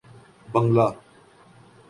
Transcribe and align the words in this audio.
بنگلہ 0.51 0.87